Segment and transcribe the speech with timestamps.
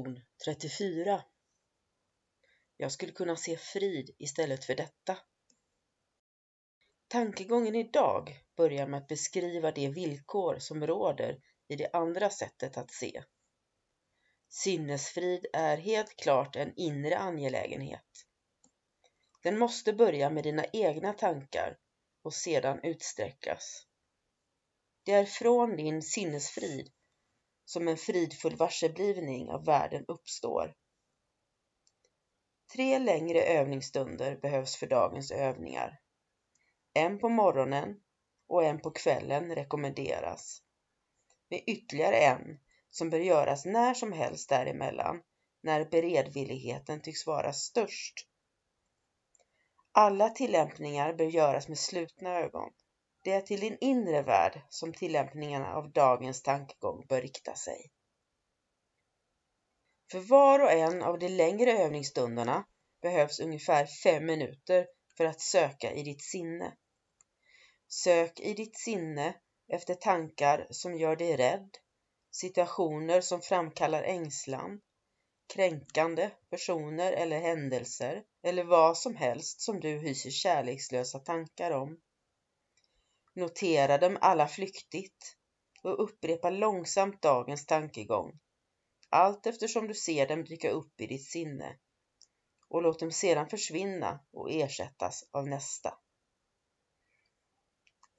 [0.00, 1.22] Lektion 34
[2.76, 5.18] Jag skulle kunna se frid istället för detta.
[7.08, 12.90] Tankegången idag börjar med att beskriva de villkor som råder i det andra sättet att
[12.90, 13.24] se.
[14.48, 18.26] Sinnesfrid är helt klart en inre angelägenhet.
[19.42, 21.78] Den måste börja med dina egna tankar
[22.22, 23.86] och sedan utsträckas.
[25.02, 26.92] Det är från din sinnesfrid
[27.70, 30.74] som en fridfull varseblivning av världen uppstår.
[32.72, 36.00] Tre längre övningsstunder behövs för dagens övningar.
[36.94, 38.00] En på morgonen
[38.46, 40.62] och en på kvällen rekommenderas.
[41.50, 42.58] Med ytterligare en
[42.90, 45.22] som bör göras när som helst däremellan
[45.62, 48.14] när beredvilligheten tycks vara störst.
[49.92, 52.72] Alla tillämpningar bör göras med slutna ögon.
[53.22, 57.90] Det är till din inre värld som tillämpningarna av dagens tankegång bör rikta sig.
[60.10, 62.64] För var och en av de längre övningsstunderna
[63.02, 64.86] behövs ungefär fem minuter
[65.16, 66.76] för att söka i ditt sinne.
[67.88, 69.34] Sök i ditt sinne
[69.68, 71.70] efter tankar som gör dig rädd,
[72.30, 74.80] situationer som framkallar ängslan,
[75.54, 82.00] kränkande personer eller händelser eller vad som helst som du hyser kärlekslösa tankar om.
[83.34, 85.36] Notera dem alla flyktigt
[85.82, 88.40] och upprepa långsamt dagens tankegång
[89.10, 91.78] allt eftersom du ser dem dyka upp i ditt sinne
[92.68, 95.98] och låt dem sedan försvinna och ersättas av nästa.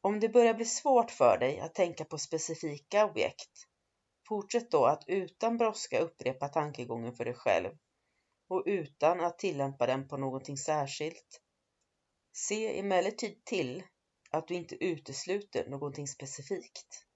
[0.00, 3.66] Om det börjar bli svårt för dig att tänka på specifika objekt,
[4.28, 7.70] fortsätt då att utan brådska upprepa tankegången för dig själv
[8.48, 11.40] och utan att tillämpa den på någonting särskilt.
[12.32, 13.84] Se emellertid till
[14.30, 17.06] att du inte utesluter någonting specifikt.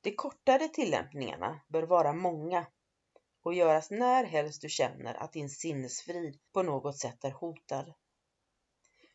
[0.00, 2.66] De kortare tillämpningarna bör vara många
[3.42, 7.94] och göras när helst du känner att din sinnesfrid på något sätt är hotad.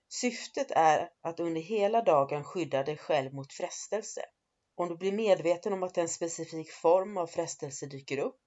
[0.07, 4.25] Syftet är att under hela dagen skydda dig själv mot frestelse.
[4.75, 8.41] Om du blir medveten om att en specifik form av frestelse dyker upp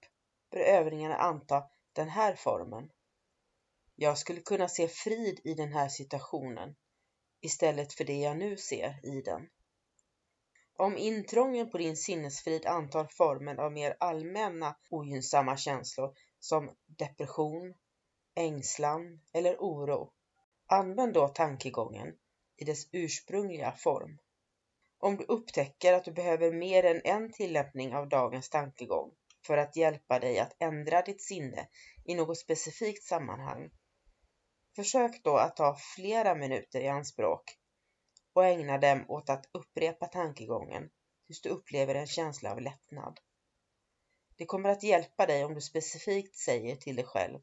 [0.50, 2.90] bör övningarna anta den här formen.
[3.94, 6.74] Jag skulle kunna se frid i den här situationen
[7.44, 9.48] istället för det jag nu ser i den.
[10.76, 17.74] Om intrången på din sinnesfrid antar formen av mer allmänna ogynnsamma känslor som depression,
[18.34, 20.12] ängslan eller oro,
[20.66, 22.14] använd då tankegången
[22.56, 24.18] i dess ursprungliga form.
[24.98, 29.10] Om du upptäcker att du behöver mer än en tillämpning av dagens tankegång
[29.46, 31.68] för att hjälpa dig att ändra ditt sinne
[32.04, 33.70] i något specifikt sammanhang
[34.76, 37.42] Försök då att ta flera minuter i anspråk
[38.32, 40.90] och ägna dem åt att upprepa tankegången
[41.26, 43.20] tills du upplever en känsla av lättnad.
[44.36, 47.38] Det kommer att hjälpa dig om du specifikt säger till dig själv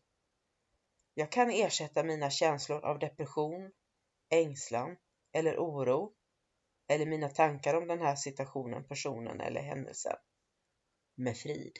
[1.14, 3.72] Jag kan ersätta mina känslor av depression,
[4.30, 4.98] ängslan
[5.34, 6.14] eller oro
[6.88, 10.16] eller mina tankar om den här situationen, personen eller händelsen
[11.16, 11.80] med frid.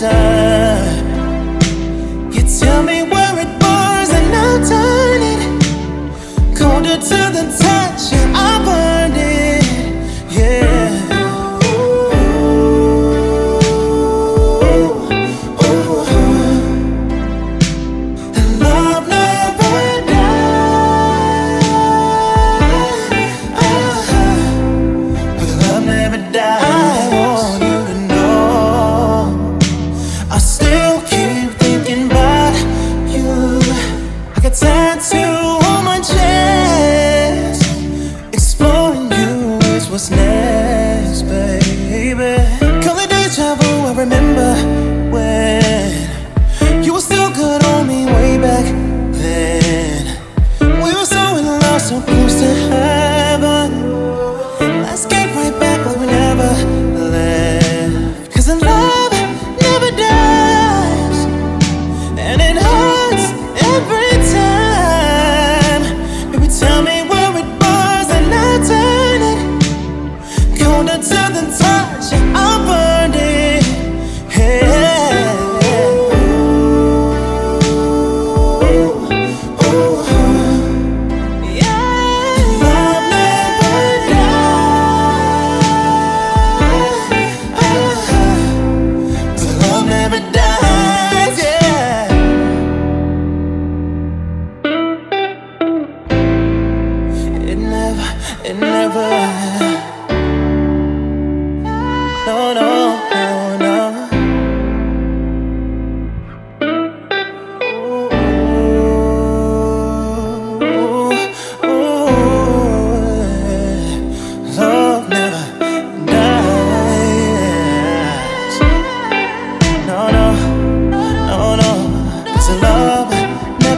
[0.00, 1.06] time.
[2.32, 3.05] You tell me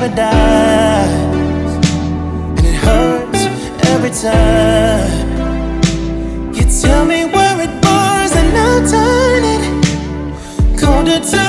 [0.01, 1.11] never dies.
[2.59, 3.43] And it hurts
[3.89, 5.29] every time.
[6.55, 11.48] You tell me where it bars and I turn it Colder to